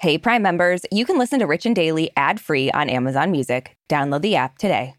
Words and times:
Hey, 0.00 0.16
Prime 0.16 0.40
members, 0.40 0.80
you 0.90 1.04
can 1.04 1.18
listen 1.18 1.40
to 1.40 1.46
Rich 1.46 1.66
and 1.66 1.76
Daily 1.76 2.10
ad 2.16 2.40
free 2.40 2.70
on 2.70 2.88
Amazon 2.88 3.30
Music. 3.30 3.76
Download 3.90 4.22
the 4.22 4.34
app 4.34 4.56
today. 4.56 4.94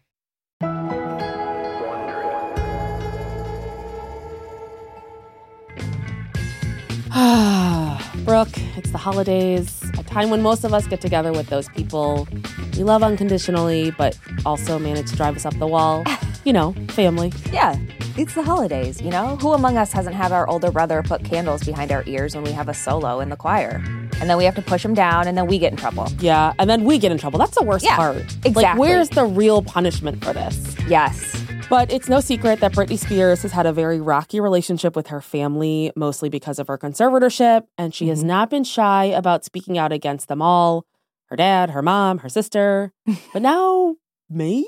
Brooke, 8.24 8.56
it's 8.76 8.92
the 8.92 8.98
holidays, 8.98 9.82
a 9.98 10.04
time 10.04 10.30
when 10.30 10.40
most 10.40 10.62
of 10.62 10.72
us 10.72 10.86
get 10.86 11.00
together 11.00 11.32
with 11.32 11.48
those 11.48 11.68
people 11.70 12.28
we 12.76 12.84
love 12.84 13.02
unconditionally, 13.02 13.90
but 13.90 14.16
also 14.46 14.78
manage 14.78 15.10
to 15.10 15.16
drive 15.16 15.34
us 15.34 15.44
up 15.44 15.58
the 15.58 15.66
wall. 15.66 16.04
You 16.44 16.52
know, 16.52 16.72
family. 16.88 17.32
Yeah, 17.52 17.76
it's 18.16 18.34
the 18.34 18.42
holidays, 18.42 19.00
you 19.00 19.10
know? 19.10 19.36
Who 19.36 19.52
among 19.52 19.76
us 19.76 19.92
hasn't 19.92 20.16
had 20.16 20.32
our 20.32 20.48
older 20.48 20.72
brother 20.72 21.00
put 21.00 21.24
candles 21.24 21.62
behind 21.62 21.92
our 21.92 22.02
ears 22.08 22.34
when 22.34 22.42
we 22.42 22.50
have 22.50 22.68
a 22.68 22.74
solo 22.74 23.20
in 23.20 23.28
the 23.28 23.36
choir? 23.36 23.80
And 24.22 24.30
then 24.30 24.38
we 24.38 24.44
have 24.44 24.54
to 24.54 24.62
push 24.62 24.84
them 24.84 24.94
down, 24.94 25.26
and 25.26 25.36
then 25.36 25.48
we 25.48 25.58
get 25.58 25.72
in 25.72 25.76
trouble. 25.76 26.06
Yeah, 26.20 26.52
and 26.60 26.70
then 26.70 26.84
we 26.84 26.96
get 26.96 27.10
in 27.10 27.18
trouble. 27.18 27.40
That's 27.40 27.56
the 27.56 27.64
worst 27.64 27.84
Yeah, 27.84 27.96
part. 27.96 28.16
exactly. 28.16 28.52
Like, 28.52 28.78
where's 28.78 29.08
the 29.08 29.24
real 29.24 29.62
punishment 29.62 30.24
for 30.24 30.32
this? 30.32 30.76
Yes. 30.86 31.44
But 31.68 31.92
it's 31.92 32.08
no 32.08 32.20
secret 32.20 32.60
that 32.60 32.72
Britney 32.72 32.96
Spears 32.96 33.42
has 33.42 33.50
had 33.50 33.66
a 33.66 33.72
very 33.72 34.00
rocky 34.00 34.38
relationship 34.38 34.94
with 34.94 35.08
her 35.08 35.20
family, 35.20 35.90
mostly 35.96 36.28
because 36.28 36.60
of 36.60 36.68
her 36.68 36.78
conservatorship, 36.78 37.64
and 37.76 37.92
she 37.92 38.06
has 38.08 38.20
mm-hmm. 38.20 38.28
not 38.28 38.48
been 38.48 38.62
shy 38.62 39.06
about 39.06 39.44
speaking 39.44 39.76
out 39.76 39.90
against 39.90 40.28
them 40.28 40.40
all 40.40 40.86
her 41.26 41.36
dad, 41.36 41.70
her 41.70 41.82
mom, 41.82 42.18
her 42.18 42.28
sister. 42.28 42.92
but 43.32 43.42
now, 43.42 43.96
maybe 44.30 44.66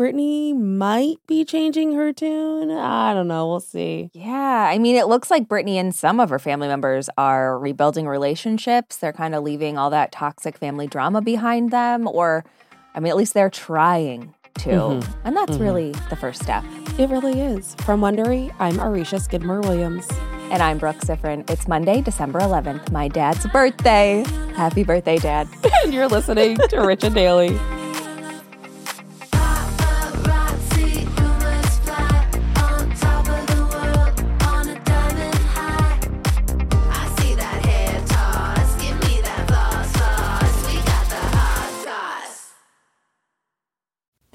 Britney 0.00 0.56
might 0.58 1.16
be 1.26 1.44
changing 1.44 1.92
her 1.92 2.10
tune. 2.10 2.70
I 2.70 3.12
don't 3.12 3.28
know. 3.28 3.46
We'll 3.46 3.60
see. 3.60 4.08
Yeah, 4.14 4.66
I 4.72 4.78
mean, 4.78 4.96
it 4.96 5.08
looks 5.08 5.30
like 5.30 5.46
Britney 5.46 5.74
and 5.74 5.94
some 5.94 6.20
of 6.20 6.30
her 6.30 6.38
family 6.38 6.68
members 6.68 7.10
are 7.18 7.58
rebuilding 7.58 8.08
relationships. 8.08 8.96
They're 8.96 9.12
kind 9.12 9.34
of 9.34 9.42
leaving 9.42 9.76
all 9.76 9.90
that 9.90 10.10
toxic 10.10 10.56
family 10.56 10.86
drama 10.86 11.20
behind 11.20 11.70
them, 11.70 12.08
or, 12.08 12.46
I 12.94 13.00
mean, 13.00 13.10
at 13.10 13.16
least 13.18 13.34
they're 13.34 13.50
trying 13.50 14.32
to. 14.60 14.70
Mhm. 14.70 15.06
And 15.24 15.36
that's 15.36 15.58
Mhm. 15.58 15.60
really 15.60 15.90
the 16.08 16.16
first 16.16 16.42
step. 16.42 16.64
It 16.98 17.10
really 17.10 17.38
is. 17.38 17.74
From 17.84 18.00
Wondery, 18.00 18.50
I'm 18.58 18.76
Aricia 18.78 19.20
Skidmore 19.20 19.60
Williams. 19.60 20.08
And 20.50 20.62
I'm 20.62 20.78
Brooke 20.78 21.00
Siffrinn. 21.00 21.48
It's 21.50 21.68
Monday, 21.68 22.00
December 22.00 22.40
11th, 22.40 22.90
my 22.90 23.06
dad's 23.08 23.46
birthday. 23.48 24.24
Happy 24.56 24.82
birthday, 24.82 25.18
Dad. 25.18 25.46
and 25.84 25.92
you're 25.92 26.08
listening 26.08 26.56
to 26.70 26.78
Rich 26.80 27.04
and 27.04 27.14
Daily. 27.14 27.58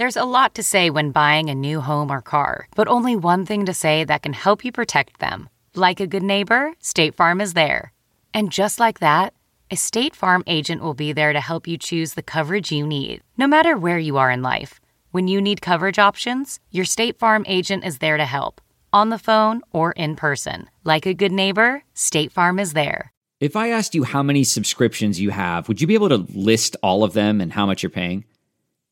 There's 0.05 0.15
a 0.15 0.23
lot 0.23 0.53
to 0.53 0.61
say 0.61 0.91
when 0.91 1.09
buying 1.09 1.49
a 1.49 1.55
new 1.55 1.81
home 1.81 2.11
or 2.11 2.21
car, 2.21 2.67
but 2.75 2.87
only 2.87 3.15
one 3.15 3.43
thing 3.43 3.65
to 3.65 3.73
say 3.73 4.03
that 4.03 4.21
can 4.21 4.33
help 4.33 4.63
you 4.63 4.71
protect 4.71 5.17
them. 5.17 5.49
Like 5.73 5.99
a 5.99 6.05
good 6.05 6.21
neighbor, 6.21 6.73
State 6.79 7.15
Farm 7.15 7.41
is 7.41 7.55
there. 7.55 7.91
And 8.31 8.51
just 8.51 8.79
like 8.79 8.99
that, 8.99 9.33
a 9.71 9.75
State 9.75 10.15
Farm 10.15 10.43
agent 10.45 10.83
will 10.83 10.93
be 10.93 11.11
there 11.11 11.33
to 11.33 11.41
help 11.41 11.67
you 11.67 11.79
choose 11.79 12.13
the 12.13 12.21
coverage 12.21 12.71
you 12.71 12.85
need, 12.85 13.23
no 13.35 13.47
matter 13.47 13.75
where 13.75 13.97
you 13.97 14.17
are 14.17 14.29
in 14.29 14.43
life. 14.43 14.79
When 15.09 15.27
you 15.27 15.41
need 15.41 15.63
coverage 15.63 15.97
options, 15.97 16.59
your 16.69 16.85
State 16.85 17.17
Farm 17.17 17.43
agent 17.47 17.83
is 17.83 17.97
there 17.97 18.17
to 18.17 18.25
help, 18.25 18.61
on 18.93 19.09
the 19.09 19.17
phone 19.17 19.63
or 19.71 19.91
in 19.93 20.15
person. 20.15 20.69
Like 20.83 21.07
a 21.07 21.15
good 21.15 21.31
neighbor, 21.31 21.81
State 21.95 22.31
Farm 22.31 22.59
is 22.59 22.73
there. 22.73 23.11
If 23.39 23.55
I 23.55 23.71
asked 23.71 23.95
you 23.95 24.03
how 24.03 24.21
many 24.21 24.43
subscriptions 24.43 25.19
you 25.19 25.31
have, 25.31 25.67
would 25.67 25.81
you 25.81 25.87
be 25.87 25.95
able 25.95 26.09
to 26.09 26.27
list 26.35 26.75
all 26.83 27.03
of 27.03 27.13
them 27.13 27.41
and 27.41 27.51
how 27.51 27.65
much 27.65 27.81
you're 27.81 27.89
paying? 27.89 28.23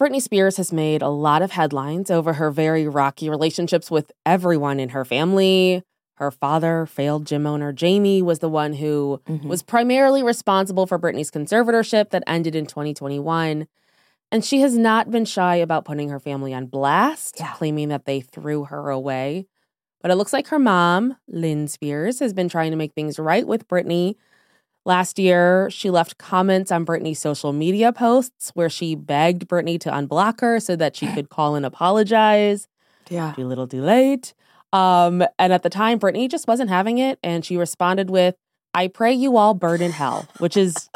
Britney 0.00 0.22
Spears 0.22 0.56
has 0.56 0.72
made 0.72 1.02
a 1.02 1.10
lot 1.10 1.42
of 1.42 1.50
headlines 1.50 2.10
over 2.10 2.32
her 2.32 2.50
very 2.50 2.88
rocky 2.88 3.28
relationships 3.28 3.90
with 3.90 4.10
everyone 4.24 4.80
in 4.80 4.88
her 4.88 5.04
family. 5.04 5.82
Her 6.14 6.30
father, 6.30 6.86
failed 6.86 7.26
gym 7.26 7.46
owner 7.46 7.70
Jamie, 7.70 8.22
was 8.22 8.38
the 8.38 8.48
one 8.48 8.72
who 8.72 9.20
mm-hmm. 9.28 9.46
was 9.46 9.62
primarily 9.62 10.22
responsible 10.22 10.86
for 10.86 10.98
Britney's 10.98 11.30
conservatorship 11.30 12.10
that 12.10 12.24
ended 12.26 12.56
in 12.56 12.64
2021. 12.64 13.66
And 14.32 14.42
she 14.42 14.62
has 14.62 14.74
not 14.74 15.10
been 15.10 15.26
shy 15.26 15.56
about 15.56 15.84
putting 15.84 16.08
her 16.08 16.18
family 16.18 16.54
on 16.54 16.64
blast, 16.64 17.36
Yeah. 17.38 17.52
claiming 17.52 17.88
that 17.88 18.06
they 18.06 18.22
threw 18.22 18.64
her 18.64 18.88
away. 18.88 19.48
But 20.00 20.10
it 20.10 20.14
looks 20.14 20.32
like 20.32 20.48
her 20.48 20.58
mom, 20.58 21.18
Lynn 21.28 21.68
Spears, 21.68 22.20
has 22.20 22.32
been 22.32 22.48
trying 22.48 22.70
to 22.70 22.76
make 22.78 22.94
things 22.94 23.18
right 23.18 23.46
with 23.46 23.68
Britney. 23.68 24.14
Last 24.86 25.18
year, 25.18 25.68
she 25.70 25.90
left 25.90 26.16
comments 26.18 26.72
on 26.72 26.86
Britney's 26.86 27.18
social 27.18 27.52
media 27.52 27.92
posts 27.92 28.50
where 28.54 28.70
she 28.70 28.94
begged 28.94 29.46
Britney 29.46 29.78
to 29.80 29.90
unblock 29.90 30.40
her 30.40 30.58
so 30.58 30.74
that 30.76 30.96
she 30.96 31.06
could 31.12 31.28
call 31.28 31.54
and 31.54 31.66
apologize. 31.66 32.66
Yeah. 33.10 33.34
a 33.36 33.40
little, 33.42 33.66
too 33.66 33.82
late. 33.82 34.32
Um, 34.72 35.22
and 35.38 35.52
at 35.52 35.62
the 35.62 35.70
time, 35.70 35.98
Britney 35.98 36.30
just 36.30 36.46
wasn't 36.48 36.70
having 36.70 36.98
it, 36.98 37.18
and 37.24 37.44
she 37.44 37.56
responded 37.56 38.08
with, 38.08 38.36
"I 38.72 38.86
pray 38.88 39.12
you 39.12 39.36
all 39.36 39.52
burn 39.52 39.82
in 39.82 39.90
hell," 39.90 40.28
which 40.38 40.56
is 40.56 40.88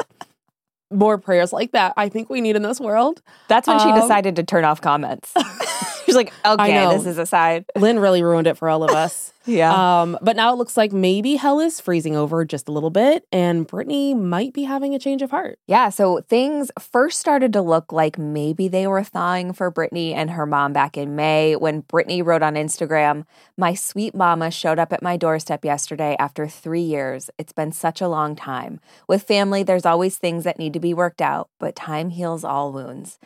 more 0.91 1.17
prayers 1.17 1.51
like 1.51 1.71
that. 1.73 1.93
I 1.97 2.07
think 2.07 2.29
we 2.29 2.39
need 2.41 2.55
in 2.55 2.61
this 2.63 2.79
world. 2.79 3.21
That's 3.49 3.67
when 3.67 3.79
she 3.79 3.89
Um, 3.89 3.99
decided 3.99 4.35
to 4.37 4.43
turn 4.43 4.63
off 4.63 4.79
comments. 4.81 5.33
She's 6.15 6.25
like, 6.25 6.33
okay, 6.45 6.95
this 6.95 7.05
is 7.05 7.17
a 7.17 7.25
sign. 7.25 7.65
Lynn 7.75 7.99
really 7.99 8.23
ruined 8.23 8.47
it 8.47 8.57
for 8.57 8.69
all 8.69 8.83
of 8.83 8.91
us. 8.95 9.33
Yeah. 9.45 10.01
Um, 10.01 10.17
but 10.21 10.35
now 10.35 10.51
it 10.53 10.57
looks 10.57 10.75
like 10.75 10.91
maybe 10.91 11.35
hell 11.35 11.59
is 11.59 11.79
freezing 11.79 12.15
over 12.15 12.45
just 12.45 12.67
a 12.67 12.71
little 12.71 12.89
bit, 12.89 13.27
and 13.31 13.67
Britney 13.67 14.19
might 14.19 14.53
be 14.53 14.63
having 14.63 14.95
a 14.95 14.99
change 14.99 15.21
of 15.21 15.31
heart. 15.31 15.59
Yeah, 15.67 15.89
so 15.89 16.21
things 16.21 16.71
first 16.79 17.19
started 17.19 17.53
to 17.53 17.61
look 17.61 17.91
like 17.91 18.17
maybe 18.17 18.67
they 18.67 18.87
were 18.87 19.03
thawing 19.03 19.53
for 19.53 19.71
Britney 19.71 20.13
and 20.13 20.31
her 20.31 20.45
mom 20.45 20.73
back 20.73 20.97
in 20.97 21.15
May 21.15 21.55
when 21.55 21.83
Britney 21.83 22.25
wrote 22.25 22.41
on 22.41 22.55
Instagram, 22.55 23.25
My 23.57 23.73
sweet 23.75 24.15
mama 24.15 24.49
showed 24.49 24.79
up 24.79 24.91
at 24.91 25.03
my 25.03 25.15
doorstep 25.17 25.63
yesterday 25.63 26.15
after 26.17 26.47
three 26.47 26.81
years. 26.81 27.29
It's 27.37 27.53
been 27.53 27.71
such 27.71 28.01
a 28.01 28.07
long 28.07 28.35
time. 28.35 28.79
With 29.07 29.23
family, 29.23 29.63
there's 29.63 29.85
always 29.85 30.17
things 30.17 30.43
that 30.45 30.59
need 30.59 30.73
to 30.73 30.79
be 30.79 30.93
worked 30.93 31.21
out, 31.21 31.49
but 31.59 31.75
time 31.75 32.09
heals 32.09 32.43
all 32.43 32.71
wounds. 32.71 33.19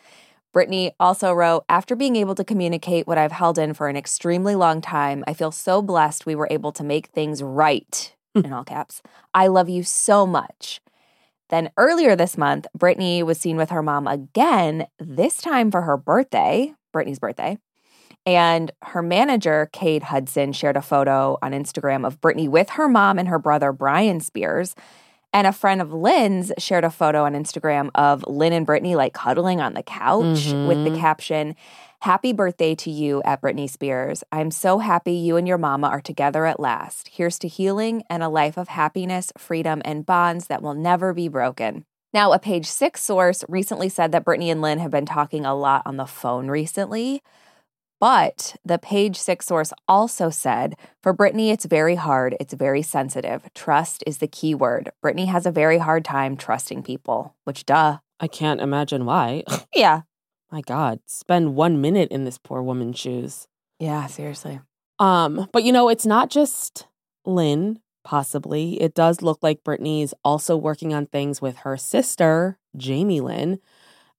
Britney 0.54 0.92
also 1.00 1.32
wrote, 1.32 1.64
After 1.70 1.96
being 1.96 2.16
able 2.16 2.36
to 2.36 2.44
communicate 2.44 3.08
what 3.08 3.18
I've 3.18 3.32
held 3.32 3.58
in 3.58 3.74
for 3.74 3.88
an 3.88 3.96
extremely 3.96 4.56
long 4.56 4.82
time, 4.82 5.24
I 5.28 5.34
feel 5.34 5.52
so 5.52 5.82
blessed 5.82 6.26
we 6.26 6.36
were 6.36 6.48
able 6.50 6.72
to 6.74 6.84
make 6.84 7.08
things 7.08 7.44
right, 7.44 8.16
hmm. 8.36 8.46
in 8.46 8.54
all 8.54 8.64
caps. 8.64 9.02
I 9.34 9.48
love 9.48 9.70
you 9.70 9.84
so 9.84 10.26
much. 10.26 10.82
Then 11.50 11.72
earlier 11.78 12.16
this 12.16 12.38
month, 12.38 12.68
Britney 12.78 13.24
was 13.24 13.40
seen 13.40 13.58
with 13.58 13.72
her 13.72 13.84
mom 13.84 14.08
again, 14.08 14.88
this 15.00 15.38
time 15.38 15.72
for 15.72 15.82
her 15.82 15.98
birthday, 15.98 16.74
Britney's 16.94 17.20
birthday. 17.20 17.58
And 18.26 18.72
her 18.84 19.02
manager, 19.02 19.70
Cade 19.72 20.04
Hudson, 20.04 20.54
shared 20.54 20.78
a 20.78 20.82
photo 20.82 21.38
on 21.42 21.52
Instagram 21.52 22.06
of 22.06 22.22
Britney 22.22 22.48
with 22.48 22.72
her 22.72 22.88
mom 22.88 23.18
and 23.18 23.28
her 23.28 23.40
brother, 23.40 23.72
Brian 23.72 24.20
Spears. 24.20 24.76
And 25.32 25.46
a 25.46 25.54
friend 25.54 25.82
of 25.82 25.94
Lynn's 25.94 26.52
shared 26.58 26.84
a 26.84 26.90
photo 26.90 27.24
on 27.24 27.34
Instagram 27.34 27.92
of 27.94 28.26
Lynn 28.28 28.54
and 28.54 28.66
Britney 28.66 28.96
like 28.96 29.14
cuddling 29.14 29.62
on 29.62 29.74
the 29.74 29.84
couch 29.84 30.48
with 30.48 30.84
the 30.84 30.90
mm-hmm. 30.90 31.00
caption, 31.00 31.56
Happy 32.04 32.32
birthday 32.32 32.76
to 32.76 32.90
you 32.90 33.22
at 33.24 33.42
Britney 33.42 33.70
Spears. 33.70 34.24
I'm 34.32 34.52
so 34.52 34.80
happy 34.80 35.12
you 35.12 35.36
and 35.36 35.46
your 35.46 35.58
mama 35.58 35.88
are 35.88 36.00
together 36.00 36.46
at 36.46 36.58
last. 36.58 37.10
Here's 37.10 37.38
to 37.40 37.50
healing 37.50 38.04
and 38.10 38.24
a 38.24 38.30
life 38.30 38.56
of 38.56 38.70
happiness, 38.70 39.34
freedom, 39.38 39.82
and 39.84 40.06
bonds 40.06 40.48
that 40.48 40.62
will 40.62 40.76
never 40.76 41.14
be 41.14 41.28
broken. 41.28 41.84
Now, 42.14 42.32
a 42.32 42.40
page 42.40 42.68
six 42.68 43.04
source 43.04 43.44
recently 43.50 43.90
said 43.90 44.14
that 44.14 44.24
Britney 44.24 44.50
and 44.50 44.62
Lynn 44.62 44.80
have 44.80 44.92
been 44.92 45.06
talking 45.06 45.46
a 45.46 45.54
lot 45.54 45.82
on 45.86 45.98
the 45.98 46.06
phone 46.06 46.48
recently. 46.48 47.22
But 48.00 48.56
the 48.64 48.78
page 48.78 49.18
six 49.18 49.46
source 49.46 49.74
also 49.88 50.30
said 50.30 50.76
for 51.04 51.14
Britney, 51.14 51.52
it's 51.52 51.66
very 51.66 51.96
hard. 51.96 52.36
It's 52.40 52.54
very 52.54 52.82
sensitive. 52.82 53.50
Trust 53.54 54.04
is 54.08 54.20
the 54.20 54.28
key 54.28 54.56
word. 54.56 54.92
Britney 55.04 55.28
has 55.28 55.46
a 55.46 55.52
very 55.52 55.80
hard 55.80 56.06
time 56.06 56.38
trusting 56.38 56.84
people, 56.84 57.36
which, 57.44 57.66
duh. 57.66 57.98
I 58.20 58.28
can't 58.28 58.62
imagine 58.62 59.06
why. 59.06 59.44
Yeah. 59.74 60.02
My 60.52 60.62
God, 60.62 61.00
spend 61.06 61.56
one 61.56 61.80
minute 61.80 62.10
in 62.10 62.24
this 62.24 62.40
poor 62.40 62.64
woman's 62.64 62.98
shoes. 62.98 63.48
Yeah, 63.78 64.08
seriously. 64.08 64.60
Um, 64.98 65.48
but 65.54 65.64
you 65.64 65.72
know, 65.72 65.90
it's 65.90 66.08
not 66.08 66.32
just 66.32 66.88
Lynn, 67.24 67.80
possibly. 68.04 68.82
It 68.82 68.96
does 68.96 69.22
look 69.22 69.40
like 69.44 69.64
Britney's 69.64 70.14
also 70.24 70.58
working 70.58 70.92
on 70.92 71.06
things 71.06 71.40
with 71.40 71.58
her 71.58 71.78
sister, 71.78 72.58
Jamie 72.76 73.22
Lynn. 73.22 73.60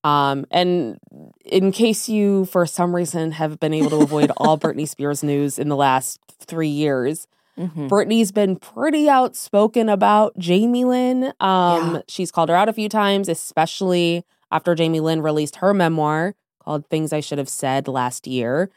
Um, 0.03 0.47
and 0.51 0.99
in 1.45 1.73
case 1.73 2.09
you, 2.09 2.47
for 2.47 2.65
some 2.67 2.95
reason, 2.95 3.33
have 3.33 3.61
been 3.61 3.75
able 3.75 3.91
to 3.91 3.97
avoid 4.01 4.31
all 4.37 4.57
Britney 4.59 4.89
Spears 4.89 5.23
news 5.23 5.59
in 5.59 5.69
the 5.69 5.77
last 5.77 6.21
three 6.41 6.69
years, 6.69 7.27
Mhm. 7.59 7.89
Britney's 7.91 8.33
been 8.33 8.57
pretty 8.57 9.09
outspoken 9.11 9.91
about 9.91 10.39
Jamie 10.39 10.85
Lynn. 10.87 11.33
Um, 11.41 11.97
Yeah. 11.97 12.01
She's 12.09 12.31
called 12.31 12.49
her 12.49 12.55
out 12.55 12.71
a 12.71 12.73
few 12.73 12.89
times, 12.89 13.29
especially 13.29 14.25
after 14.51 14.75
Jamie 14.75 15.01
Lynn 15.01 15.21
released 15.21 15.57
her 15.57 15.75
memoir 15.75 16.35
called 16.65 16.87
Things 16.87 17.13
I 17.13 17.21
Should 17.21 17.37
Have 17.39 17.49
Said 17.51 17.87
last 17.89 18.27
year. 18.27 18.71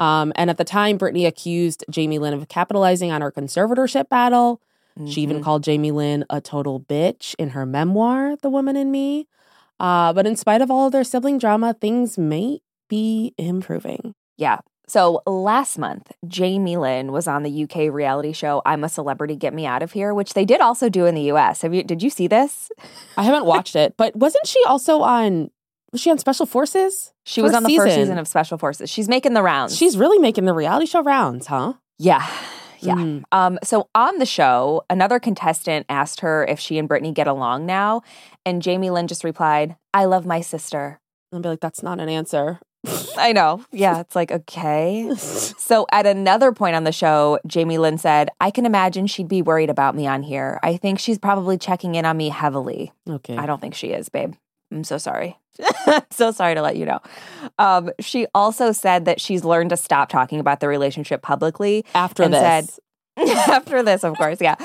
Um, 0.00 0.32
and 0.34 0.50
at 0.50 0.56
the 0.56 0.64
time, 0.64 0.98
Britney 0.98 1.24
accused 1.26 1.84
Jamie 1.88 2.18
Lynn 2.18 2.34
of 2.34 2.48
capitalizing 2.48 3.12
on 3.12 3.20
her 3.20 3.30
conservatorship 3.30 4.08
battle. 4.08 4.60
She 5.06 5.20
even 5.22 5.38
Mhm. 5.38 5.42
called 5.44 5.62
Jamie 5.62 5.90
Lynn 5.92 6.24
a 6.30 6.40
total 6.40 6.80
bitch 6.80 7.34
in 7.38 7.50
her 7.50 7.64
memoir, 7.66 8.34
The 8.42 8.50
Woman 8.50 8.74
in 8.76 8.90
Me. 8.90 9.28
Uh, 9.80 10.12
but 10.12 10.26
in 10.26 10.36
spite 10.36 10.62
of 10.62 10.70
all 10.70 10.86
of 10.86 10.92
their 10.92 11.04
sibling 11.04 11.38
drama, 11.38 11.74
things 11.74 12.16
may 12.16 12.60
be 12.88 13.34
improving. 13.38 14.14
Yeah. 14.36 14.58
So 14.86 15.22
last 15.26 15.78
month, 15.78 16.12
Jamie 16.28 16.76
Lynn 16.76 17.10
was 17.10 17.26
on 17.26 17.42
the 17.42 17.64
UK 17.64 17.92
reality 17.92 18.32
show 18.32 18.60
I'm 18.66 18.84
a 18.84 18.88
Celebrity, 18.88 19.34
Get 19.34 19.54
Me 19.54 19.64
Out 19.64 19.82
of 19.82 19.92
Here, 19.92 20.12
which 20.12 20.34
they 20.34 20.44
did 20.44 20.60
also 20.60 20.88
do 20.88 21.06
in 21.06 21.14
the 21.14 21.32
US. 21.32 21.62
Have 21.62 21.72
you 21.72 21.82
did 21.82 22.02
you 22.02 22.10
see 22.10 22.26
this? 22.26 22.70
I 23.16 23.22
haven't 23.22 23.46
watched 23.46 23.76
it, 23.76 23.94
but 23.96 24.14
wasn't 24.14 24.46
she 24.46 24.62
also 24.64 25.00
on? 25.00 25.50
Was 25.92 26.00
she 26.00 26.10
on 26.10 26.18
Special 26.18 26.44
Forces? 26.44 27.12
She 27.24 27.40
was 27.40 27.54
on 27.54 27.62
the 27.62 27.74
first 27.76 27.92
season. 27.92 28.02
season 28.02 28.18
of 28.18 28.28
Special 28.28 28.58
Forces. 28.58 28.90
She's 28.90 29.08
making 29.08 29.32
the 29.32 29.42
rounds. 29.42 29.76
She's 29.76 29.96
really 29.96 30.18
making 30.18 30.44
the 30.44 30.52
reality 30.52 30.86
show 30.86 31.02
rounds, 31.02 31.46
huh? 31.46 31.74
yeah. 31.98 32.28
Yeah. 32.84 32.94
Mm. 32.94 33.22
Um, 33.32 33.58
so 33.62 33.88
on 33.94 34.18
the 34.18 34.26
show, 34.26 34.84
another 34.90 35.18
contestant 35.18 35.86
asked 35.88 36.20
her 36.20 36.44
if 36.44 36.60
she 36.60 36.78
and 36.78 36.88
Britney 36.88 37.12
get 37.14 37.26
along 37.26 37.66
now, 37.66 38.02
and 38.44 38.62
Jamie 38.62 38.90
Lynn 38.90 39.06
just 39.06 39.24
replied, 39.24 39.76
I 39.92 40.04
love 40.04 40.26
my 40.26 40.40
sister. 40.40 41.00
I'll 41.32 41.40
be 41.40 41.48
like, 41.48 41.60
that's 41.60 41.82
not 41.82 42.00
an 42.00 42.08
answer. 42.08 42.60
I 43.16 43.32
know. 43.32 43.64
Yeah, 43.72 44.00
it's 44.00 44.14
like, 44.14 44.30
okay. 44.30 45.10
So 45.16 45.86
at 45.90 46.06
another 46.06 46.52
point 46.52 46.76
on 46.76 46.84
the 46.84 46.92
show, 46.92 47.38
Jamie 47.46 47.78
Lynn 47.78 47.98
said, 47.98 48.28
I 48.40 48.50
can 48.50 48.66
imagine 48.66 49.06
she'd 49.06 49.28
be 49.28 49.42
worried 49.42 49.70
about 49.70 49.94
me 49.94 50.06
on 50.06 50.22
here. 50.22 50.60
I 50.62 50.76
think 50.76 50.98
she's 50.98 51.18
probably 51.18 51.56
checking 51.56 51.94
in 51.94 52.04
on 52.04 52.16
me 52.16 52.28
heavily. 52.28 52.92
okay. 53.08 53.36
I 53.36 53.46
don't 53.46 53.60
think 53.60 53.74
she 53.74 53.88
is, 53.88 54.08
babe. 54.08 54.34
I'm 54.74 54.84
so 54.84 54.98
sorry. 54.98 55.38
so 56.10 56.32
sorry 56.32 56.54
to 56.54 56.62
let 56.62 56.76
you 56.76 56.84
know. 56.84 57.00
Um, 57.58 57.90
she 58.00 58.26
also 58.34 58.72
said 58.72 59.04
that 59.04 59.20
she's 59.20 59.44
learned 59.44 59.70
to 59.70 59.76
stop 59.76 60.08
talking 60.08 60.40
about 60.40 60.60
the 60.60 60.68
relationship 60.68 61.22
publicly 61.22 61.84
After 61.94 62.24
and 62.24 62.34
this, 62.34 62.40
said- 62.40 62.70
after 63.48 63.82
this, 63.84 64.02
of 64.02 64.16
course. 64.16 64.40
Yeah. 64.40 64.56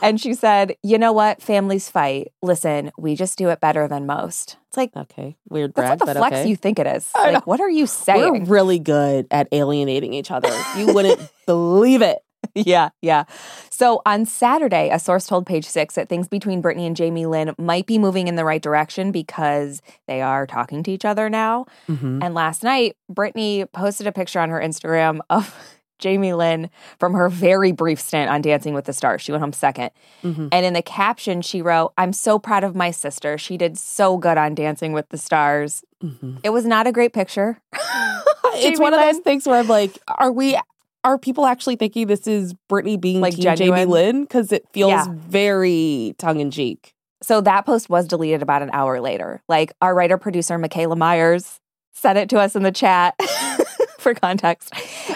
And 0.00 0.18
she 0.18 0.32
said, 0.32 0.76
you 0.82 0.96
know 0.96 1.12
what? 1.12 1.42
Families 1.42 1.90
fight. 1.90 2.32
Listen, 2.40 2.90
we 2.96 3.14
just 3.14 3.36
do 3.36 3.50
it 3.50 3.60
better 3.60 3.86
than 3.86 4.06
most. 4.06 4.56
It's 4.68 4.76
like, 4.78 4.96
okay, 4.96 5.36
weird 5.50 5.74
that's 5.74 5.86
brag, 5.86 5.98
not 5.98 5.98
the 5.98 6.14
but 6.14 6.16
flex 6.16 6.36
okay. 6.38 6.48
you 6.48 6.56
think 6.56 6.78
it 6.78 6.86
is. 6.86 7.10
I 7.14 7.32
Like, 7.32 7.46
what 7.46 7.60
are 7.60 7.68
you 7.68 7.86
saying? 7.86 8.44
We're 8.44 8.44
really 8.44 8.78
good 8.78 9.26
at 9.30 9.48
alienating 9.52 10.14
each 10.14 10.30
other. 10.30 10.50
You 10.76 10.94
wouldn't 10.94 11.20
believe 11.46 12.00
it. 12.00 12.18
Yeah, 12.54 12.90
yeah. 13.02 13.24
So 13.70 14.02
on 14.06 14.24
Saturday, 14.24 14.90
a 14.90 14.98
source 14.98 15.26
told 15.26 15.46
Page 15.46 15.64
Six 15.66 15.94
that 15.94 16.08
things 16.08 16.28
between 16.28 16.62
Britney 16.62 16.86
and 16.86 16.96
Jamie 16.96 17.26
Lynn 17.26 17.54
might 17.58 17.86
be 17.86 17.98
moving 17.98 18.26
in 18.28 18.34
the 18.36 18.44
right 18.44 18.62
direction 18.62 19.12
because 19.12 19.80
they 20.06 20.22
are 20.22 20.46
talking 20.46 20.82
to 20.84 20.90
each 20.90 21.04
other 21.04 21.28
now. 21.28 21.66
Mhm. 21.88 22.22
And 22.24 22.34
last 22.34 22.62
night, 22.64 22.96
Britney 23.12 23.70
posted 23.72 24.06
a 24.06 24.12
picture 24.12 24.40
on 24.40 24.50
her 24.50 24.60
Instagram 24.60 25.20
of 25.30 25.54
Jamie 25.98 26.32
Lynn 26.32 26.70
from 26.98 27.14
her 27.14 27.28
very 27.28 27.72
brief 27.72 28.00
stint 28.00 28.30
on 28.30 28.40
Dancing 28.40 28.72
with 28.74 28.84
the 28.86 28.92
Stars. 28.92 29.20
She 29.22 29.32
went 29.32 29.42
home 29.42 29.52
second. 29.52 29.90
Mhm. 30.24 30.48
And 30.52 30.64
in 30.66 30.72
the 30.74 30.82
caption, 30.82 31.42
she 31.42 31.60
wrote, 31.62 31.92
I'm 31.98 32.12
so 32.12 32.38
proud 32.38 32.62
of 32.64 32.74
my 32.76 32.90
sister. 32.92 33.36
She 33.38 33.56
did 33.56 33.76
so 33.78 34.16
good 34.16 34.38
on 34.38 34.54
Dancing 34.54 34.92
with 34.92 35.08
the 35.10 35.18
Stars. 35.18 35.82
Mhm. 36.02 36.38
It 36.44 36.50
was 36.50 36.64
not 36.64 36.86
a 36.86 36.92
great 36.92 37.12
picture. 37.12 37.60
It's 38.60 38.80
one 38.80 38.94
of 38.94 38.98
those 39.00 39.18
things 39.18 39.46
where 39.46 39.58
I'm 39.60 39.68
like, 39.68 39.98
are 40.08 40.32
we? 40.32 40.58
Are 41.08 41.16
people 41.16 41.46
actually 41.46 41.76
thinking 41.76 42.06
this 42.06 42.26
is 42.26 42.52
Britney 42.70 43.00
being 43.00 43.22
Like 43.22 43.34
Team 43.34 43.56
Jamie? 43.56 43.86
Lynn? 43.86 44.24
Because 44.24 44.52
it 44.52 44.66
feels 44.74 44.90
Yeah. 44.90 45.06
very 45.10 46.14
tongue 46.18 46.40
in 46.40 46.50
cheek. 46.50 46.92
So 47.22 47.40
that 47.40 47.64
post 47.64 47.88
was 47.88 48.06
deleted 48.06 48.42
about 48.42 48.60
an 48.60 48.68
hour 48.74 49.00
later. 49.00 49.40
Like 49.48 49.72
our 49.80 49.94
writer 49.94 50.18
producer, 50.18 50.58
Michaela 50.58 50.96
Myers, 50.96 51.60
sent 51.94 52.18
it 52.18 52.28
to 52.28 52.38
us 52.38 52.54
in 52.54 52.62
the 52.62 52.70
chat 52.70 53.14
for 53.98 54.12
context. 54.12 54.70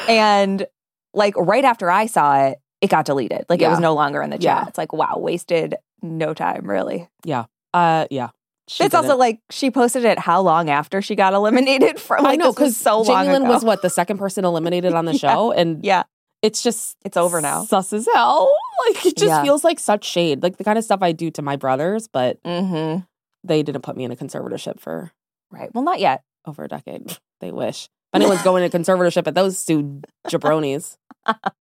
And 0.08 0.66
like 1.12 1.36
right 1.36 1.62
after 1.64 1.90
I 1.90 2.06
saw 2.06 2.46
it, 2.46 2.58
it 2.80 2.88
got 2.88 3.04
deleted. 3.04 3.44
Like 3.50 3.60
it 3.60 3.68
was 3.68 3.78
no 3.78 3.92
longer 3.92 4.22
in 4.22 4.30
the 4.30 4.38
chat. 4.38 4.42
Yeah. 4.62 4.64
It's 4.68 4.78
like, 4.78 4.94
wow, 4.94 5.16
wasted 5.18 5.74
no 6.00 6.32
time, 6.32 6.62
really. 6.68 7.06
Yeah. 7.22 7.44
Uh, 7.74 8.06
yeah. 8.10 8.30
She 8.68 8.84
it's 8.84 8.94
also 8.94 9.16
like 9.16 9.40
she 9.50 9.70
posted 9.70 10.04
it 10.04 10.18
how 10.18 10.40
long 10.40 10.70
after 10.70 11.02
she 11.02 11.14
got 11.16 11.34
eliminated 11.34 11.98
from 12.00 12.22
like 12.24 12.34
I 12.34 12.36
know 12.36 12.52
because 12.52 12.76
so 12.76 13.02
long 13.02 13.24
Jamie 13.26 13.38
Lynn 13.38 13.48
was 13.48 13.64
what 13.64 13.82
the 13.82 13.90
second 13.90 14.18
person 14.18 14.44
eliminated 14.44 14.94
on 14.94 15.04
the 15.04 15.12
Yeah. 15.16 15.18
show, 15.18 15.52
and 15.52 15.84
Yeah. 15.84 16.04
it's 16.42 16.62
just 16.62 16.96
It's 17.04 17.16
over 17.16 17.40
now. 17.40 17.64
Sus 17.64 17.92
as 17.92 18.06
hell. 18.14 18.54
Like 18.88 19.06
it 19.06 19.16
just 19.16 19.28
Yeah. 19.28 19.42
feels 19.42 19.62
like 19.64 19.78
such 19.78 20.04
shade, 20.04 20.42
like 20.42 20.56
the 20.56 20.64
kind 20.64 20.76
of 20.78 20.84
stuff 20.84 21.02
I 21.02 21.12
do 21.12 21.30
to 21.32 21.42
my 21.42 21.56
brothers, 21.56 22.08
but 22.08 22.42
Mm-hmm. 22.42 23.02
they 23.44 23.62
didn't 23.62 23.82
put 23.82 23.96
me 23.96 24.04
in 24.04 24.10
a 24.12 24.16
conservatorship 24.16 24.80
for 24.80 25.12
Right. 25.50 25.72
Well, 25.74 25.84
not 25.84 26.00
yet. 26.00 26.22
over 26.46 26.64
a 26.64 26.68
decade. 26.68 27.16
They 27.40 27.52
wish. 27.52 27.84
If 27.84 28.20
anyone's 28.20 28.42
going 28.42 28.62
into 28.64 28.76
conservatorship 28.78 29.26
at 29.26 29.34
those 29.34 29.64
two 29.64 30.00
jabronis. 30.28 30.96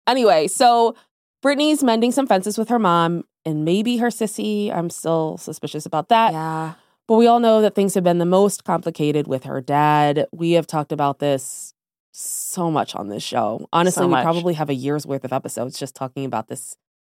anyway, 0.06 0.46
so 0.46 0.94
Britney's 1.44 1.82
mending 1.82 2.12
some 2.12 2.26
fences 2.26 2.58
with 2.58 2.68
her 2.68 2.78
mom 2.78 3.24
and 3.44 3.64
maybe 3.64 3.96
her 3.98 4.08
sissy. 4.08 4.74
I'm 4.74 4.90
still 4.90 5.38
suspicious 5.38 5.86
about 5.86 6.08
that. 6.08 6.32
yeah. 6.32 6.74
But 7.08 7.16
we 7.16 7.26
all 7.26 7.38
know 7.40 7.60
that 7.60 7.74
things 7.74 7.94
have 7.94 8.04
been 8.04 8.18
the 8.18 8.24
most 8.24 8.64
complicated 8.64 9.26
with 9.26 9.44
her 9.44 9.60
dad. 9.60 10.26
We 10.32 10.52
have 10.52 10.66
talked 10.66 10.90
about 10.92 11.20
this 11.20 11.72
so 12.12 12.70
much 12.70 12.94
on 12.94 13.08
this 13.08 13.22
show. 13.22 13.68
Honestly, 13.72 14.02
So 14.02 14.08
we 14.08 14.14
probably 14.14 14.54
have 14.54 14.70
a 14.70 14.74
year's 14.74 15.06
worth 15.06 15.24
of 15.24 15.32
episodes 15.32 15.78
just 15.78 15.94
talking 15.94 16.24
about 16.24 16.48
this 16.48 16.76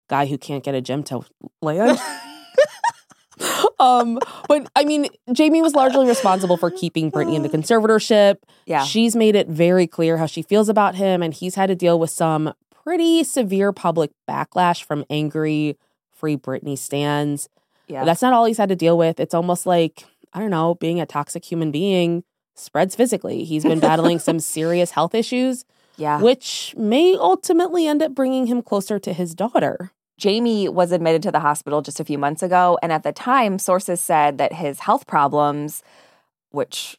guy 0.09 0.25
who 0.25 0.37
can't 0.37 0.63
get 0.63 0.75
a 0.75 0.81
gym 0.81 1.03
to 1.03 1.21
land. 1.61 1.99
um, 3.79 4.19
but 4.47 4.69
I 4.75 4.83
mean, 4.83 5.07
Jamie 5.31 5.61
was 5.61 5.75
largely 5.75 6.07
responsible 6.07 6.57
for 6.57 6.71
keeping 6.71 7.11
Britney 7.11 7.35
in 7.35 7.43
the 7.43 7.49
conservatorship. 7.57 8.37
Yeah. 8.65 8.83
She's 8.83 9.15
made 9.15 9.35
it 9.35 9.47
very 9.47 9.87
clear 9.87 10.17
how 10.17 10.25
she 10.25 10.41
feels 10.41 10.67
about 10.69 10.95
him, 10.95 11.21
and 11.21 11.33
he's 11.33 11.55
had 11.55 11.67
to 11.67 11.75
deal 11.75 11.99
with 11.99 12.09
some 12.09 12.53
pretty 12.83 13.23
severe 13.23 13.71
public 13.71 14.11
backlash 14.29 14.83
from 14.83 15.05
angry 15.09 15.77
Free 16.11 16.37
Britney 16.37 16.77
stands. 16.77 17.47
Yeah. 17.87 18.01
But 18.01 18.05
that's 18.05 18.21
not 18.21 18.33
all 18.33 18.45
he's 18.45 18.57
had 18.57 18.69
to 18.69 18.75
deal 18.75 18.97
with. 18.97 19.19
It's 19.19 19.33
almost 19.33 19.65
like, 19.65 20.05
I 20.33 20.39
don't 20.39 20.49
know, 20.49 20.75
being 20.75 20.99
a 20.99 21.05
toxic 21.05 21.45
human 21.45 21.71
being 21.71 22.23
spreads 22.55 22.95
physically. 22.95 23.43
He's 23.43 23.63
been 23.63 23.79
battling 23.79 24.19
some 24.19 24.39
serious 24.55 24.91
health 24.91 25.15
issues, 25.15 25.63
yeah. 25.95 26.19
which 26.21 26.73
may 26.77 27.15
ultimately 27.15 27.87
end 27.87 28.01
up 28.01 28.13
bringing 28.13 28.47
him 28.47 28.61
closer 28.61 28.99
to 28.99 29.13
his 29.13 29.33
daughter. 29.35 29.91
Jamie 30.17 30.67
was 30.67 30.91
admitted 30.91 31.21
to 31.23 31.31
the 31.31 31.39
hospital 31.41 31.81
just 31.81 31.99
a 31.99 32.03
few 32.03 32.17
months 32.17 32.41
ago. 32.41 32.77
And 32.81 32.91
at 32.91 33.03
the 33.03 33.11
time, 33.11 33.59
sources 33.59 34.01
said 34.01 34.37
that 34.39 34.53
his 34.53 34.79
health 34.79 35.05
problems, 35.05 35.83
which 36.49 36.97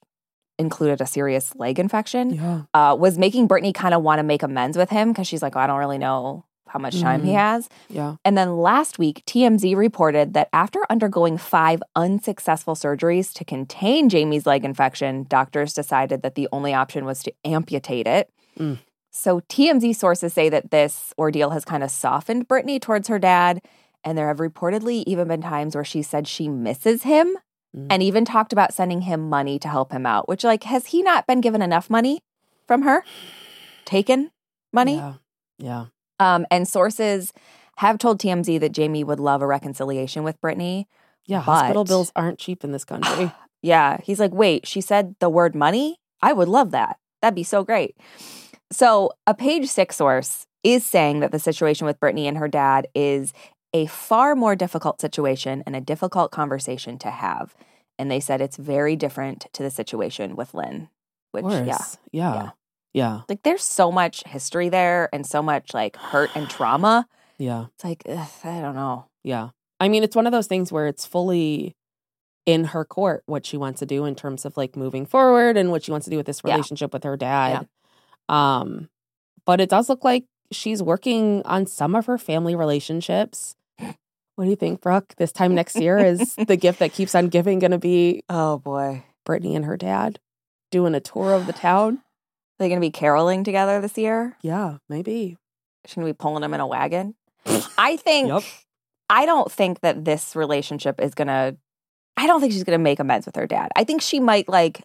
included 0.58 1.00
a 1.00 1.06
serious 1.06 1.54
leg 1.56 1.78
infection, 1.78 2.30
Yeah. 2.30 2.62
uh, 2.74 2.96
was 2.98 3.18
making 3.18 3.48
Britney 3.48 3.74
kind 3.74 3.92
of 3.94 4.02
want 4.02 4.20
to 4.20 4.22
make 4.22 4.42
amends 4.42 4.76
with 4.76 4.90
him 4.90 5.12
because 5.12 5.26
she's 5.26 5.42
like, 5.42 5.56
oh, 5.56 5.60
I 5.60 5.66
don't 5.66 5.78
really 5.78 5.98
know 5.98 6.44
how 6.68 6.78
much 6.78 7.00
time 7.00 7.22
he 7.24 7.32
Mhm. 7.32 7.36
has. 7.38 7.68
Yeah. 7.88 8.16
And 8.24 8.36
then 8.36 8.56
last 8.58 8.98
week, 8.98 9.22
TMZ 9.26 9.74
reported 9.74 10.34
that 10.34 10.48
after 10.52 10.80
undergoing 10.90 11.36
five 11.38 11.82
unsuccessful 11.96 12.74
surgeries 12.74 13.32
to 13.34 13.44
contain 13.44 14.08
Jamie's 14.08 14.46
leg 14.46 14.64
infection, 14.64 15.24
doctors 15.28 15.72
decided 15.74 16.22
that 16.22 16.34
the 16.34 16.48
only 16.52 16.74
option 16.74 17.04
was 17.04 17.22
to 17.24 17.32
amputate 17.44 18.06
it. 18.06 18.30
Mm. 18.58 18.78
So 19.10 19.40
TMZ 19.48 19.92
sources 19.94 20.32
say 20.32 20.48
that 20.48 20.70
this 20.70 21.12
ordeal 21.18 21.50
has 21.50 21.64
kind 21.64 21.82
of 21.82 21.90
softened 21.90 22.46
Britney 22.48 22.80
towards 22.80 23.08
her 23.08 23.18
dad. 23.18 23.60
And 24.04 24.16
there 24.16 24.28
have 24.28 24.36
reportedly 24.38 25.02
even 25.06 25.26
been 25.28 25.42
times 25.42 25.74
where 25.74 25.84
she 25.84 26.02
said 26.02 26.28
she 26.28 26.48
misses 26.48 27.02
him 27.02 27.36
Mm. 27.76 27.88
and 27.90 28.02
even 28.02 28.24
talked 28.24 28.52
about 28.52 28.72
sending 28.72 29.02
him 29.02 29.28
money 29.28 29.58
to 29.58 29.68
help 29.68 29.92
him 29.92 30.06
out, 30.06 30.26
which, 30.28 30.42
like, 30.44 30.62
has 30.64 30.86
he 30.86 31.02
not 31.02 31.26
been 31.26 31.40
given 31.42 31.60
enough 31.60 31.90
money 31.90 32.20
from 32.66 32.82
her? 32.82 33.04
Taken 33.84 34.30
money? 34.72 34.96
Yeah. 34.96 35.14
Yeah. 35.58 35.84
Um, 36.20 36.46
and 36.50 36.66
sources 36.66 37.32
have 37.76 37.98
told 37.98 38.20
TMZ 38.20 38.58
that 38.60 38.72
Jamie 38.72 39.04
would 39.04 39.20
love 39.20 39.40
a 39.42 39.46
reconciliation 39.46 40.24
with 40.24 40.40
Britney. 40.40 40.86
Yeah. 41.26 41.40
Hospital 41.40 41.84
bills 41.84 42.12
aren't 42.16 42.38
cheap 42.38 42.64
in 42.64 42.72
this 42.72 42.84
country. 42.84 43.32
Yeah, 43.60 43.98
he's 44.04 44.20
like, 44.20 44.32
wait, 44.32 44.68
she 44.68 44.80
said 44.80 45.16
the 45.18 45.28
word 45.28 45.52
money? 45.56 45.98
I 46.22 46.32
would 46.32 46.46
love 46.46 46.70
that. 46.70 46.96
That'd 47.20 47.34
be 47.34 47.42
so 47.42 47.64
great. 47.64 47.96
So, 48.70 49.10
a 49.26 49.34
page 49.34 49.66
six 49.68 49.96
source 49.96 50.46
is 50.62 50.86
saying 50.86 51.18
that 51.20 51.32
the 51.32 51.40
situation 51.40 51.84
with 51.84 51.98
Britney 51.98 52.26
and 52.28 52.38
her 52.38 52.46
dad 52.46 52.86
is 52.94 53.32
a 53.74 53.86
far 53.86 54.36
more 54.36 54.54
difficult 54.54 55.00
situation 55.00 55.64
and 55.66 55.74
a 55.74 55.80
difficult 55.80 56.30
conversation 56.30 56.98
to 56.98 57.10
have. 57.10 57.56
And 57.98 58.08
they 58.08 58.20
said 58.20 58.40
it's 58.40 58.56
very 58.56 58.94
different 58.94 59.46
to 59.54 59.64
the 59.64 59.70
situation 59.70 60.36
with 60.36 60.54
Lynn, 60.54 60.88
which, 61.32 61.44
yeah, 61.44 61.78
Yeah. 62.12 62.34
Yeah. 62.34 62.50
Yeah. 62.94 63.20
like 63.28 63.42
there's 63.42 63.62
so 63.62 63.92
much 63.92 64.24
history 64.26 64.68
there 64.70 65.08
and 65.12 65.24
so 65.26 65.42
much 65.42 65.74
like 65.74 65.96
hurt 65.96 66.30
and 66.34 66.48
trauma. 66.48 67.06
Yeah. 67.38 67.66
It's 67.74 67.84
like, 67.84 68.02
ugh, 68.08 68.28
I 68.44 68.60
don't 68.60 68.74
know. 68.74 69.06
Yeah. 69.22 69.50
I 69.78 69.88
mean, 69.88 70.02
it's 70.02 70.16
one 70.16 70.26
of 70.26 70.32
those 70.32 70.46
things 70.48 70.72
where 70.72 70.86
it's 70.88 71.06
fully 71.06 71.76
in 72.46 72.64
her 72.64 72.84
court 72.84 73.22
what 73.26 73.44
she 73.46 73.56
wants 73.56 73.78
to 73.80 73.86
do 73.86 74.04
in 74.06 74.14
terms 74.14 74.44
of 74.44 74.56
like 74.56 74.74
moving 74.74 75.04
forward 75.06 75.56
and 75.56 75.70
what 75.70 75.84
she 75.84 75.90
wants 75.90 76.04
to 76.06 76.10
do 76.10 76.16
with 76.16 76.26
this 76.26 76.40
Yeah. 76.44 76.52
relationship 76.54 76.92
with 76.92 77.04
her 77.04 77.16
dad. 77.16 77.68
Um, 78.28 78.88
but 79.44 79.60
it 79.60 79.68
does 79.68 79.88
look 79.88 80.02
like 80.04 80.24
she's 80.50 80.82
working 80.82 81.42
on 81.44 81.66
some 81.66 81.94
of 81.94 82.06
her 82.06 82.18
family 82.18 82.54
relationships. 82.56 83.54
What 83.78 84.44
do 84.44 84.50
you 84.50 84.56
think, 84.56 84.80
Brooke? 84.80 85.14
This 85.16 85.32
time 85.32 85.54
next 85.54 85.76
year 85.76 85.98
is 85.98 86.34
the 86.36 86.56
gift 86.56 86.78
that 86.78 86.92
keeps 86.92 87.14
on 87.14 87.28
giving 87.28 87.58
going 87.58 87.72
to 87.72 87.78
be 87.78 88.22
Oh 88.28 88.58
boy. 88.58 89.04
Britney 89.26 89.54
and 89.56 89.64
her 89.64 89.76
dad 89.76 90.20
doing 90.70 90.94
a 90.94 91.00
tour 91.00 91.32
of 91.34 91.46
the 91.46 91.52
town? 91.52 92.02
Are 92.58 92.64
they 92.64 92.68
going 92.68 92.80
to 92.80 92.86
be 92.86 92.90
caroling 92.90 93.44
together 93.44 93.80
this 93.80 93.96
year? 93.96 94.36
Yeah, 94.42 94.78
maybe. 94.88 95.36
She's 95.86 95.94
going 95.94 96.06
to 96.06 96.12
be 96.12 96.16
pulling 96.16 96.42
them 96.42 96.54
in 96.54 96.60
a 96.60 96.66
wagon. 96.66 97.14
I 97.78 97.96
think, 97.96 98.28
Yep. 98.28 98.42
I 99.08 99.26
don't 99.26 99.50
think 99.50 99.80
that 99.80 100.04
this 100.04 100.34
relationship 100.34 101.00
is 101.00 101.14
going 101.14 101.28
to, 101.28 101.56
I 102.16 102.26
don't 102.26 102.40
think 102.40 102.52
she's 102.52 102.64
going 102.64 102.78
to 102.78 102.82
make 102.82 102.98
amends 102.98 103.26
with 103.26 103.36
her 103.36 103.46
dad. 103.46 103.70
I 103.76 103.84
think 103.84 104.02
she 104.02 104.18
might 104.20 104.48
like 104.48 104.82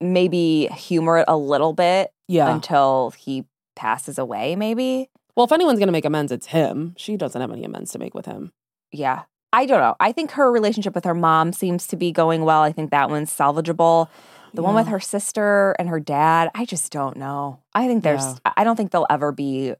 maybe 0.00 0.66
humor 0.68 1.18
it 1.18 1.26
a 1.28 1.36
little 1.36 1.72
bit 1.74 2.10
Yeah. 2.28 2.52
until 2.52 3.12
he 3.18 3.44
passes 3.76 4.18
away, 4.18 4.56
maybe. 4.56 5.08
well, 5.36 5.44
if 5.44 5.52
anyone's 5.52 5.78
going 5.78 5.88
to 5.88 5.92
make 5.92 6.04
amends, 6.04 6.32
it's 6.32 6.46
him. 6.46 6.94
She 6.96 7.16
doesn't 7.16 7.40
have 7.40 7.52
any 7.52 7.64
amends 7.64 7.92
to 7.92 7.98
make 7.98 8.14
with 8.14 8.26
him. 8.26 8.52
Yeah. 8.90 9.22
I 9.52 9.66
don't 9.66 9.80
know. 9.80 9.96
I 10.00 10.12
think 10.12 10.30
her 10.32 10.50
relationship 10.50 10.94
with 10.94 11.04
her 11.04 11.14
mom 11.14 11.52
seems 11.52 11.86
to 11.88 11.96
be 11.96 12.10
going 12.10 12.42
well. 12.44 12.62
I 12.62 12.72
think 12.72 12.90
that 12.90 13.10
one's 13.10 13.30
salvageable. 13.30 14.08
The 14.54 14.62
one 14.62 14.74
with 14.74 14.88
her 14.88 15.00
sister 15.00 15.74
and 15.78 15.88
her 15.88 16.00
dad, 16.00 16.50
I 16.54 16.64
just 16.64 16.92
don't 16.92 17.16
know. 17.16 17.60
I 17.74 17.86
think 17.86 18.02
there's, 18.04 18.22
Yeah. 18.22 18.52
I 18.56 18.64
don't 18.64 18.76
think 18.76 18.90
they'll 18.90 19.06
ever 19.08 19.32
be 19.32 19.74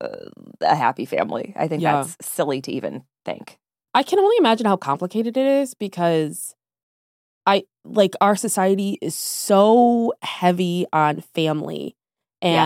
uh, 0.00 0.08
a 0.60 0.74
happy 0.74 1.04
family. 1.04 1.52
I 1.56 1.68
think 1.68 1.82
Yeah. 1.82 2.02
that's 2.02 2.16
silly 2.20 2.60
to 2.62 2.72
even 2.72 3.04
think. 3.24 3.58
I 3.94 4.02
can 4.02 4.18
only 4.18 4.36
imagine 4.38 4.66
how 4.66 4.76
complicated 4.76 5.36
it 5.36 5.46
is 5.46 5.74
because 5.74 6.54
I 7.46 7.64
like 7.84 8.14
our 8.20 8.36
society 8.36 8.98
is 9.00 9.14
so 9.14 10.12
heavy 10.22 10.86
on 10.92 11.20
family 11.20 11.96
Yeah. 12.42 12.64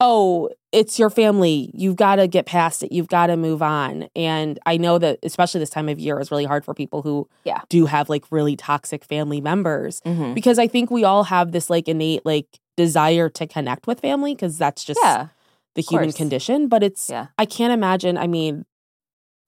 Oh, 0.00 0.48
it's 0.70 0.98
your 0.98 1.10
family. 1.10 1.70
You've 1.74 1.96
got 1.96 2.16
to 2.16 2.28
get 2.28 2.46
past 2.46 2.82
it. 2.82 2.92
You've 2.92 3.08
got 3.08 3.28
to 3.28 3.36
move 3.36 3.62
on. 3.62 4.08
And 4.14 4.58
I 4.66 4.76
know 4.76 4.98
that 4.98 5.18
especially 5.22 5.60
this 5.60 5.70
time 5.70 5.88
of 5.88 5.98
year 5.98 6.20
is 6.20 6.30
really 6.30 6.44
hard 6.44 6.64
for 6.64 6.74
people 6.74 7.02
who 7.02 7.28
Yeah. 7.44 7.62
do 7.68 7.86
have 7.86 8.08
like 8.08 8.24
really 8.30 8.54
toxic 8.54 9.04
family 9.04 9.40
members 9.40 10.00
Mm-hmm. 10.02 10.34
because 10.34 10.58
I 10.58 10.68
think 10.68 10.90
we 10.90 11.04
all 11.04 11.24
have 11.24 11.52
this 11.52 11.68
like 11.68 11.88
innate 11.88 12.24
like 12.24 12.46
desire 12.76 13.28
to 13.30 13.46
connect 13.46 13.86
with 13.88 14.00
family 14.00 14.34
because 14.34 14.56
that's 14.58 14.84
just 14.84 15.00
Yeah. 15.02 15.28
the 15.74 15.82
human 15.82 16.08
course. 16.08 16.16
condition. 16.16 16.68
But 16.68 16.82
it's 16.84 17.08
Yeah. 17.10 17.26
I 17.38 17.44
can't 17.46 17.72
imagine. 17.72 18.16
I 18.18 18.26
mean, 18.28 18.66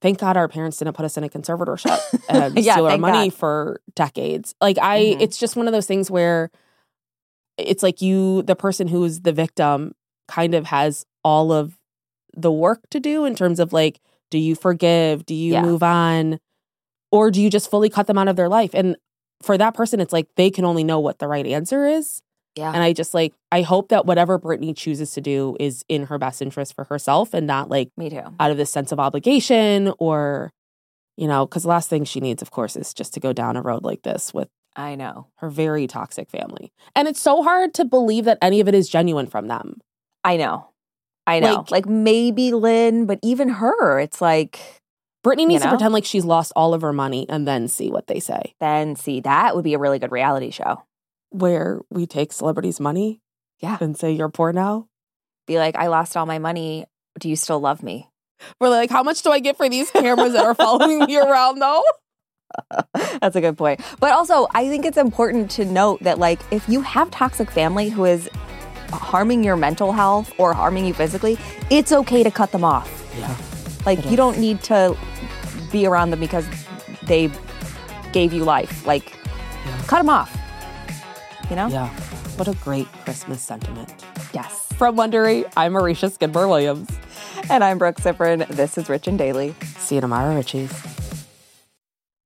thank 0.03 0.19
God 0.19 0.37
our 0.37 0.49
parents 0.49 0.79
didn't 0.79 0.95
put 0.97 1.05
us 1.05 1.17
in 1.17 1.23
a 1.23 1.29
conservatorship 1.29 2.01
and 2.29 2.59
Yeah, 2.59 2.73
steal 2.73 2.87
our 2.87 2.99
money 2.99 3.29
God. 3.29 3.35
for 3.39 3.81
decades. 3.95 4.55
Like 4.61 4.79
I, 4.79 5.01
Mhm. 5.17 5.21
it's 5.21 5.37
just 5.39 5.55
one 5.55 5.69
of 5.69 5.73
those 5.73 5.87
things 5.87 6.11
where 6.11 6.51
it's 7.59 7.83
like 7.83 8.01
you, 8.01 8.43
the 8.43 8.57
person 8.57 8.89
who's 8.89 9.21
the 9.21 9.33
victim, 9.33 9.93
kind 10.31 10.55
of 10.55 10.67
has 10.67 11.05
all 11.25 11.53
of 11.53 11.77
the 12.37 12.53
work 12.53 12.81
to 12.91 13.01
do 13.01 13.25
in 13.25 13.35
terms 13.35 13.59
of 13.61 13.73
like, 13.73 14.01
do 14.31 14.39
you 14.39 14.55
forgive? 14.55 15.27
Do 15.27 15.35
you 15.35 15.55
Yeah. 15.55 15.63
move 15.63 15.83
on? 15.83 16.39
Or 17.11 17.31
do 17.33 17.43
you 17.43 17.51
just 17.51 17.69
fully 17.71 17.91
cut 17.91 18.07
them 18.07 18.17
out 18.17 18.29
of 18.29 18.37
their 18.37 18.49
life? 18.49 18.71
And 18.73 18.97
for 19.43 19.59
that 19.59 19.75
person, 19.75 20.01
it's 20.01 20.13
like 20.13 20.29
they 20.37 20.49
can 20.51 20.65
only 20.65 20.85
know 20.85 21.01
what 21.01 21.19
the 21.19 21.27
right 21.27 21.47
answer 21.47 21.85
is. 21.87 22.23
Yeah. 22.57 22.73
And 22.73 22.83
I 22.83 22.93
just 22.93 23.15
like, 23.15 23.33
I 23.51 23.63
hope 23.63 23.89
that 23.89 24.07
whatever 24.07 24.39
Britney 24.39 24.77
chooses 24.77 25.13
to 25.13 25.21
do 25.21 25.57
is 25.59 25.85
in 25.89 26.07
her 26.07 26.19
best 26.19 26.41
interest 26.43 26.75
for 26.75 26.85
herself 26.85 27.35
and 27.35 27.47
not 27.47 27.69
like 27.69 27.91
Me 27.97 28.11
too. 28.11 28.23
out 28.39 28.51
of 28.51 28.57
this 28.57 28.71
sense 28.71 28.93
of 28.93 29.01
obligation 29.01 29.93
or, 29.99 30.53
you 31.17 31.27
know, 31.27 31.47
because 31.47 31.63
the 31.65 31.69
last 31.69 31.89
thing 31.89 32.05
she 32.05 32.21
needs, 32.21 32.43
of 32.43 32.51
course, 32.51 32.77
is 32.77 32.93
just 32.95 33.15
to 33.15 33.21
go 33.21 33.33
down 33.33 33.57
a 33.57 33.63
road 33.63 33.83
like 33.85 34.03
this 34.03 34.33
with 34.35 34.49
I 34.77 34.95
know. 34.95 35.27
her 35.37 35.49
very 35.51 35.87
toxic 35.87 36.29
family. 36.31 36.73
And 36.95 37.09
it's 37.09 37.21
so 37.21 37.43
hard 37.43 37.73
to 37.75 37.85
believe 37.85 38.25
that 38.27 38.39
any 38.43 38.61
of 38.61 38.69
it 38.69 38.75
is 38.75 38.89
genuine 38.89 39.27
from 39.27 39.49
them. 39.49 39.81
I 40.25 40.37
know. 40.37 40.69
I 41.27 41.41
know. 41.41 41.55
Like- 41.57 41.71
Like, 41.71 41.87
maybe 41.87 42.53
Lynn, 42.53 43.07
but 43.07 43.19
even 43.23 43.49
her, 43.49 43.99
it's 44.01 44.21
like, 44.21 44.59
Britney 45.25 45.47
needs 45.47 45.63
You 45.65 45.71
to 45.71 45.77
pretend 45.77 45.93
like 45.93 46.05
she's 46.07 46.25
lost 46.25 46.51
all 46.57 46.73
of 46.73 46.81
her 46.83 46.93
money 46.95 47.27
and 47.29 47.47
then 47.47 47.69
see 47.69 47.91
what 47.91 48.07
they 48.07 48.21
say. 48.21 48.55
then 48.59 48.97
see, 48.97 49.21
that 49.21 49.55
would 49.55 49.65
be 49.65 49.75
a 49.75 49.79
really 49.79 49.99
good 49.99 50.13
reality 50.13 50.51
show. 50.51 50.83
Where 51.31 51.81
we 51.91 52.07
take 52.07 52.33
celebrities' 52.33 52.81
money 52.81 53.21
Yeah. 53.61 53.77
and 53.81 53.97
say, 53.97 54.13
You're 54.13 54.31
poor 54.31 54.53
now. 54.53 54.89
Be 55.47 55.59
like, 55.59 55.77
I 55.77 55.89
lost 55.89 56.17
all 56.17 56.27
my 56.27 56.39
money. 56.39 56.87
Do 57.19 57.29
you 57.29 57.37
still 57.37 57.61
love 57.61 57.83
me? 57.83 58.09
We're 58.61 58.71
like, 58.71 58.89
How 58.91 59.03
much 59.03 59.21
do 59.23 59.31
I 59.31 59.41
get 59.41 59.57
for 59.59 59.69
these 59.69 59.91
cameras 59.91 60.33
that 60.33 60.45
are 60.45 60.55
following 60.55 61.05
me 61.05 61.17
around 61.19 61.59
though? 61.61 61.83
That's 63.21 63.37
a 63.37 63.41
good 63.41 63.57
point. 63.59 63.81
But 64.01 64.13
also, 64.13 64.49
I 64.55 64.69
think 64.69 64.85
it's 64.87 64.97
important 64.97 65.51
to 65.53 65.65
note 65.65 66.01
that, 66.03 66.19
like, 66.19 66.41
if 66.51 66.69
you 66.69 66.81
have 66.81 67.11
toxic 67.11 67.51
family 67.51 67.91
who 67.91 68.05
is 68.07 68.29
harming 68.93 69.45
your 69.45 69.57
mental 69.57 69.93
health 69.93 70.33
or 70.39 70.53
harming 70.53 70.87
you 70.87 70.95
physically, 70.95 71.39
it's 71.71 71.93
okay 71.93 72.23
to 72.23 72.31
cut 72.31 72.53
them 72.53 72.65
off. 72.65 72.89
Yeah. 73.19 73.35
Like, 73.87 74.05
you 74.11 74.17
don't 74.17 74.39
need 74.39 74.63
to 74.65 74.97
be 75.73 75.87
around 75.87 76.11
them 76.11 76.21
because 76.21 76.47
they 77.05 77.31
gave 78.13 78.33
you 78.33 78.45
life. 78.45 78.85
Like, 78.87 79.13
Yeah. 79.67 79.83
cut 79.87 79.99
them 79.99 80.09
off. 80.11 80.37
You 81.49 81.57
know? 81.57 81.69
Yeah. 81.69 81.89
What 82.37 82.49
a 82.49 82.55
great 82.65 82.87
Christmas 83.05 83.43
sentiment. 83.43 83.93
Yes. 84.33 84.67
From 84.77 84.97
Wondery, 84.97 85.51
I'm 85.57 85.75
Aricia 85.75 86.11
Skidmore 86.11 86.49
Williams. 86.49 86.89
And 87.51 87.65
I'm 87.65 87.79
Brooke 87.79 87.97
Siffrinn. 87.97 88.47
This 88.49 88.79
is 88.79 88.89
Rich 88.89 89.09
and 89.09 89.19
Daily. 89.19 89.55
See 89.79 89.97
you 89.97 90.01
tomorrow, 90.01 90.35
Richies. 90.41 90.71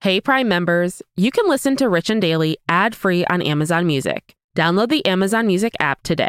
Hey, 0.02 0.20
Prime 0.20 0.48
members, 0.48 1.02
you 1.16 1.30
can 1.30 1.48
listen 1.48 1.76
to 1.76 1.88
Rich 1.88 2.10
and 2.10 2.20
Daily 2.20 2.58
ad 2.68 2.94
free 2.94 3.24
on 3.26 3.40
Amazon 3.40 3.86
Music. 3.86 4.34
Download 4.56 4.88
the 4.88 5.04
Amazon 5.06 5.46
Music 5.46 5.72
app 5.80 6.02
today. 6.02 6.28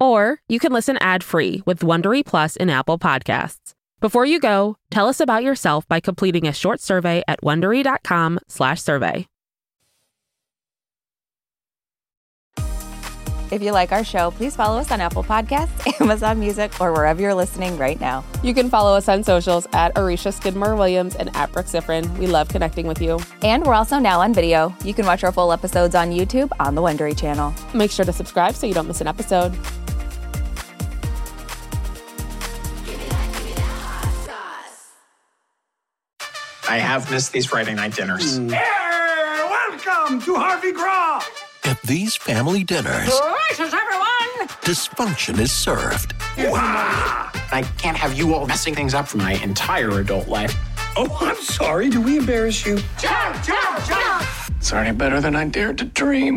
Or 0.00 0.40
you 0.48 0.58
can 0.58 0.72
listen 0.72 0.98
ad 1.00 1.24
free 1.24 1.62
with 1.66 1.80
Wondery 1.80 2.24
Plus 2.24 2.56
in 2.56 2.70
Apple 2.70 2.98
Podcasts. 2.98 3.72
Before 4.00 4.26
you 4.26 4.38
go, 4.38 4.76
tell 4.90 5.08
us 5.08 5.20
about 5.20 5.42
yourself 5.42 5.88
by 5.88 6.00
completing 6.00 6.46
a 6.46 6.52
short 6.52 6.80
survey 6.80 7.22
at 7.26 7.40
wondery.com/slash 7.42 8.82
survey. 8.82 9.26
If 13.52 13.62
you 13.62 13.70
like 13.70 13.92
our 13.92 14.02
show, 14.02 14.32
please 14.32 14.56
follow 14.56 14.78
us 14.78 14.90
on 14.90 15.00
Apple 15.00 15.22
Podcasts, 15.22 16.00
Amazon 16.00 16.40
Music, 16.40 16.80
or 16.80 16.92
wherever 16.92 17.22
you're 17.22 17.34
listening 17.34 17.78
right 17.78 17.98
now. 18.00 18.24
You 18.42 18.52
can 18.52 18.68
follow 18.68 18.96
us 18.96 19.08
on 19.08 19.22
socials 19.22 19.68
at 19.72 19.94
Aricia 19.94 20.32
Skidmore 20.32 20.74
Williams 20.74 21.14
and 21.14 21.34
at 21.36 21.52
Brooke 21.52 21.66
Siffrinn. 21.66 22.18
We 22.18 22.26
love 22.26 22.48
connecting 22.48 22.88
with 22.88 23.00
you. 23.00 23.20
And 23.42 23.64
we're 23.64 23.74
also 23.74 23.98
now 23.98 24.20
on 24.20 24.34
video. 24.34 24.74
You 24.84 24.94
can 24.94 25.06
watch 25.06 25.22
our 25.22 25.30
full 25.30 25.52
episodes 25.52 25.94
on 25.94 26.10
YouTube 26.10 26.50
on 26.58 26.74
the 26.74 26.82
Wondery 26.82 27.16
channel. 27.16 27.54
Make 27.72 27.92
sure 27.92 28.04
to 28.04 28.12
subscribe 28.12 28.56
so 28.56 28.66
you 28.66 28.74
don't 28.74 28.88
miss 28.88 29.00
an 29.00 29.06
episode. 29.06 29.56
I 36.76 36.80
have 36.80 37.10
missed 37.10 37.32
these 37.32 37.46
Friday 37.46 37.72
night 37.72 37.94
dinners. 37.94 38.38
Mm. 38.38 38.52
Hey, 38.52 39.48
welcome 39.48 40.20
to 40.20 40.34
Harvey 40.34 40.72
Graw. 40.72 41.22
At 41.64 41.80
these 41.80 42.16
family 42.16 42.64
dinners, 42.64 43.08
gracious 43.08 43.72
everyone, 43.72 44.48
dysfunction 44.60 45.38
is 45.38 45.50
served. 45.50 46.12
Ah! 46.36 47.32
I 47.50 47.62
can't 47.78 47.96
have 47.96 48.12
you 48.12 48.34
all 48.34 48.46
messing 48.46 48.74
things 48.74 48.92
up 48.92 49.08
for 49.08 49.16
my 49.16 49.42
entire 49.42 50.00
adult 50.00 50.28
life. 50.28 50.54
Oh, 50.98 51.16
I'm 51.22 51.42
sorry. 51.42 51.88
Do 51.88 52.02
we 52.02 52.18
embarrass 52.18 52.66
you? 52.66 52.76
Jump, 52.98 53.42
jump, 53.42 53.82
jump. 53.86 54.26
It's 54.58 54.70
already 54.70 54.94
better 54.94 55.22
than 55.22 55.34
I 55.34 55.46
dared 55.46 55.78
to 55.78 55.86
dream. 55.86 56.36